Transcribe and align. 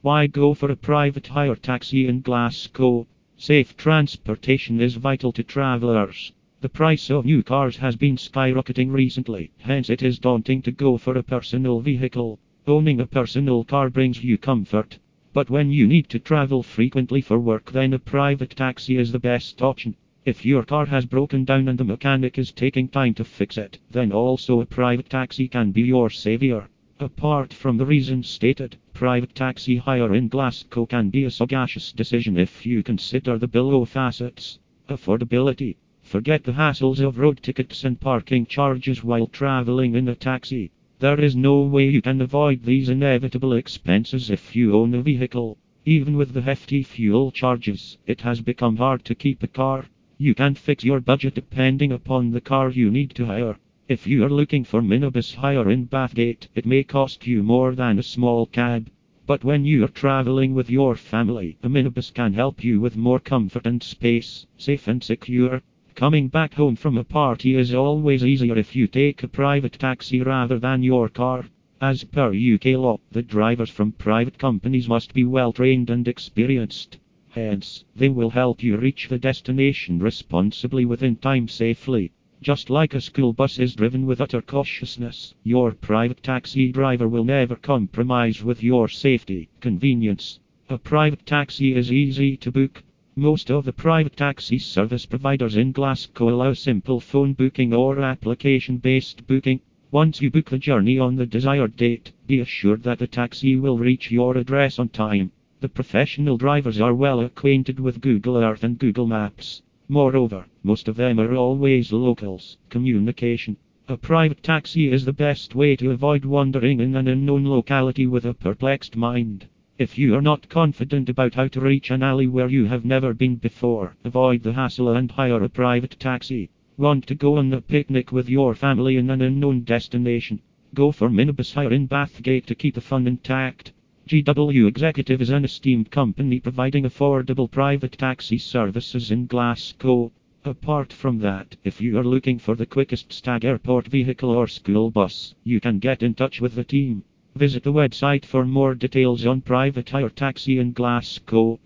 Why 0.00 0.28
go 0.28 0.54
for 0.54 0.70
a 0.70 0.76
private 0.76 1.26
hire 1.26 1.56
taxi 1.56 2.06
in 2.06 2.20
Glasgow? 2.20 3.08
Safe 3.36 3.76
transportation 3.76 4.80
is 4.80 4.94
vital 4.94 5.32
to 5.32 5.42
travelers. 5.42 6.32
The 6.60 6.68
price 6.68 7.10
of 7.10 7.24
new 7.24 7.42
cars 7.42 7.78
has 7.78 7.96
been 7.96 8.14
skyrocketing 8.14 8.92
recently, 8.92 9.50
hence 9.58 9.90
it 9.90 10.00
is 10.00 10.20
daunting 10.20 10.62
to 10.62 10.70
go 10.70 10.98
for 10.98 11.18
a 11.18 11.24
personal 11.24 11.80
vehicle. 11.80 12.38
Owning 12.68 13.00
a 13.00 13.06
personal 13.06 13.64
car 13.64 13.90
brings 13.90 14.22
you 14.22 14.38
comfort. 14.38 15.00
But 15.32 15.50
when 15.50 15.72
you 15.72 15.88
need 15.88 16.08
to 16.10 16.20
travel 16.20 16.62
frequently 16.62 17.20
for 17.20 17.40
work, 17.40 17.72
then 17.72 17.92
a 17.92 17.98
private 17.98 18.50
taxi 18.50 18.98
is 18.98 19.10
the 19.10 19.18
best 19.18 19.60
option. 19.62 19.96
If 20.24 20.46
your 20.46 20.62
car 20.62 20.86
has 20.86 21.06
broken 21.06 21.44
down 21.44 21.66
and 21.66 21.76
the 21.76 21.82
mechanic 21.82 22.38
is 22.38 22.52
taking 22.52 22.86
time 22.86 23.14
to 23.14 23.24
fix 23.24 23.58
it, 23.58 23.80
then 23.90 24.12
also 24.12 24.60
a 24.60 24.66
private 24.66 25.10
taxi 25.10 25.48
can 25.48 25.72
be 25.72 25.82
your 25.82 26.08
savior. 26.08 26.68
Apart 27.00 27.52
from 27.52 27.76
the 27.76 27.86
reasons 27.86 28.28
stated, 28.28 28.76
private 28.98 29.32
taxi 29.32 29.76
hire 29.76 30.12
in 30.12 30.26
Glasgow 30.26 30.84
can 30.84 31.08
be 31.08 31.22
a 31.22 31.30
sagacious 31.30 31.92
decision 31.92 32.36
if 32.36 32.66
you 32.66 32.82
consider 32.82 33.38
the 33.38 33.46
below 33.46 33.84
facets. 33.84 34.58
Affordability. 34.88 35.76
Forget 36.02 36.42
the 36.42 36.54
hassles 36.54 36.98
of 36.98 37.20
road 37.20 37.40
tickets 37.40 37.84
and 37.84 38.00
parking 38.00 38.44
charges 38.44 39.04
while 39.04 39.28
traveling 39.28 39.94
in 39.94 40.08
a 40.08 40.16
taxi. 40.16 40.72
There 40.98 41.20
is 41.20 41.36
no 41.36 41.60
way 41.60 41.88
you 41.88 42.02
can 42.02 42.20
avoid 42.20 42.64
these 42.64 42.88
inevitable 42.88 43.52
expenses 43.52 44.30
if 44.30 44.56
you 44.56 44.74
own 44.74 44.92
a 44.94 45.00
vehicle. 45.00 45.58
Even 45.84 46.16
with 46.16 46.32
the 46.32 46.42
hefty 46.42 46.82
fuel 46.82 47.30
charges, 47.30 47.98
it 48.04 48.22
has 48.22 48.40
become 48.40 48.78
hard 48.78 49.04
to 49.04 49.14
keep 49.14 49.44
a 49.44 49.46
car. 49.46 49.84
You 50.16 50.34
can 50.34 50.56
fix 50.56 50.82
your 50.82 50.98
budget 50.98 51.36
depending 51.36 51.92
upon 51.92 52.32
the 52.32 52.40
car 52.40 52.70
you 52.70 52.90
need 52.90 53.10
to 53.14 53.26
hire. 53.26 53.58
If 53.88 54.06
you 54.06 54.22
are 54.22 54.28
looking 54.28 54.64
for 54.64 54.82
minibus 54.82 55.36
hire 55.36 55.70
in 55.70 55.86
Bathgate, 55.86 56.48
it 56.54 56.66
may 56.66 56.84
cost 56.84 57.26
you 57.26 57.42
more 57.42 57.74
than 57.74 57.98
a 57.98 58.02
small 58.02 58.44
cab. 58.44 58.90
But 59.26 59.44
when 59.44 59.64
you 59.64 59.82
are 59.82 59.88
traveling 59.88 60.52
with 60.52 60.68
your 60.68 60.94
family, 60.94 61.56
a 61.62 61.70
minibus 61.70 62.10
can 62.10 62.34
help 62.34 62.62
you 62.62 62.82
with 62.82 62.98
more 62.98 63.18
comfort 63.18 63.66
and 63.66 63.82
space, 63.82 64.44
safe 64.58 64.88
and 64.88 65.02
secure. 65.02 65.62
Coming 65.94 66.28
back 66.28 66.52
home 66.52 66.76
from 66.76 66.98
a 66.98 67.02
party 67.02 67.56
is 67.56 67.72
always 67.72 68.22
easier 68.22 68.58
if 68.58 68.76
you 68.76 68.88
take 68.88 69.22
a 69.22 69.28
private 69.28 69.78
taxi 69.78 70.20
rather 70.20 70.58
than 70.58 70.82
your 70.82 71.08
car. 71.08 71.46
As 71.80 72.04
per 72.04 72.34
UK 72.34 72.76
law, 72.76 73.00
the 73.10 73.22
drivers 73.22 73.70
from 73.70 73.92
private 73.92 74.36
companies 74.36 74.86
must 74.86 75.14
be 75.14 75.24
well 75.24 75.54
trained 75.54 75.88
and 75.88 76.06
experienced. 76.06 76.98
Hence, 77.30 77.84
they 77.96 78.10
will 78.10 78.28
help 78.28 78.62
you 78.62 78.76
reach 78.76 79.08
the 79.08 79.18
destination 79.18 79.98
responsibly 79.98 80.84
within 80.84 81.16
time 81.16 81.48
safely. 81.48 82.12
Just 82.40 82.70
like 82.70 82.94
a 82.94 83.00
school 83.00 83.32
bus 83.32 83.58
is 83.58 83.74
driven 83.74 84.06
with 84.06 84.20
utter 84.20 84.40
cautiousness, 84.40 85.34
your 85.42 85.72
private 85.72 86.22
taxi 86.22 86.70
driver 86.70 87.08
will 87.08 87.24
never 87.24 87.56
compromise 87.56 88.44
with 88.44 88.62
your 88.62 88.86
safety, 88.86 89.48
convenience. 89.60 90.38
A 90.68 90.78
private 90.78 91.26
taxi 91.26 91.74
is 91.74 91.92
easy 91.92 92.36
to 92.36 92.52
book. 92.52 92.84
Most 93.16 93.50
of 93.50 93.64
the 93.64 93.72
private 93.72 94.16
taxi 94.16 94.56
service 94.56 95.04
providers 95.04 95.56
in 95.56 95.72
Glasgow 95.72 96.28
allow 96.28 96.52
simple 96.52 97.00
phone 97.00 97.32
booking 97.32 97.74
or 97.74 97.98
application 98.00 98.76
based 98.76 99.26
booking. 99.26 99.60
Once 99.90 100.22
you 100.22 100.30
book 100.30 100.48
the 100.48 100.58
journey 100.58 100.96
on 100.96 101.16
the 101.16 101.26
desired 101.26 101.74
date, 101.74 102.12
be 102.28 102.38
assured 102.38 102.84
that 102.84 103.00
the 103.00 103.08
taxi 103.08 103.56
will 103.56 103.78
reach 103.78 104.12
your 104.12 104.36
address 104.36 104.78
on 104.78 104.90
time. 104.90 105.32
The 105.60 105.68
professional 105.68 106.36
drivers 106.36 106.80
are 106.80 106.94
well 106.94 107.18
acquainted 107.18 107.80
with 107.80 108.00
Google 108.00 108.36
Earth 108.36 108.62
and 108.62 108.78
Google 108.78 109.08
Maps. 109.08 109.62
Moreover, 109.90 110.44
most 110.62 110.86
of 110.86 110.96
them 110.96 111.18
are 111.18 111.34
always 111.34 111.92
locals. 111.92 112.58
Communication. 112.68 113.56
A 113.88 113.96
private 113.96 114.42
taxi 114.42 114.92
is 114.92 115.06
the 115.06 115.14
best 115.14 115.54
way 115.54 115.76
to 115.76 115.92
avoid 115.92 116.26
wandering 116.26 116.80
in 116.80 116.94
an 116.94 117.08
unknown 117.08 117.46
locality 117.46 118.06
with 118.06 118.26
a 118.26 118.34
perplexed 118.34 118.96
mind. 118.96 119.46
If 119.78 119.96
you 119.96 120.14
are 120.14 120.20
not 120.20 120.50
confident 120.50 121.08
about 121.08 121.36
how 121.36 121.48
to 121.48 121.60
reach 121.60 121.90
an 121.90 122.02
alley 122.02 122.26
where 122.26 122.48
you 122.48 122.66
have 122.66 122.84
never 122.84 123.14
been 123.14 123.36
before, 123.36 123.96
avoid 124.04 124.42
the 124.42 124.52
hassle 124.52 124.90
and 124.90 125.10
hire 125.10 125.42
a 125.42 125.48
private 125.48 125.96
taxi. 125.98 126.50
Want 126.76 127.06
to 127.06 127.14
go 127.14 127.38
on 127.38 127.50
a 127.54 127.62
picnic 127.62 128.12
with 128.12 128.28
your 128.28 128.54
family 128.54 128.98
in 128.98 129.08
an 129.08 129.22
unknown 129.22 129.62
destination? 129.62 130.42
Go 130.74 130.92
for 130.92 131.08
minibus 131.08 131.54
hire 131.54 131.72
in 131.72 131.88
Bathgate 131.88 132.44
to 132.44 132.54
keep 132.54 132.74
the 132.74 132.82
fun 132.82 133.06
intact. 133.06 133.72
GW 134.08 134.66
Executive 134.66 135.20
is 135.20 135.28
an 135.28 135.44
esteemed 135.44 135.90
company 135.90 136.40
providing 136.40 136.84
affordable 136.84 137.50
private 137.50 137.92
taxi 137.98 138.38
services 138.38 139.10
in 139.10 139.26
Glasgow. 139.26 140.10
Apart 140.46 140.94
from 140.94 141.18
that, 141.18 141.56
if 141.62 141.78
you 141.78 141.98
are 141.98 142.04
looking 142.04 142.38
for 142.38 142.54
the 142.54 142.64
quickest 142.64 143.12
stag 143.12 143.44
airport 143.44 143.86
vehicle 143.86 144.30
or 144.30 144.46
school 144.46 144.90
bus, 144.90 145.34
you 145.44 145.60
can 145.60 145.78
get 145.78 146.02
in 146.02 146.14
touch 146.14 146.40
with 146.40 146.54
the 146.54 146.64
team. 146.64 147.04
Visit 147.36 147.62
the 147.64 147.72
website 147.72 148.24
for 148.24 148.46
more 148.46 148.74
details 148.74 149.26
on 149.26 149.42
private 149.42 149.90
hire 149.90 150.08
taxi 150.08 150.58
in 150.58 150.72
Glasgow. 150.72 151.56